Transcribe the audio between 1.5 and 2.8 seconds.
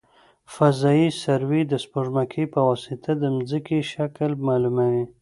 د سپوږمکۍ په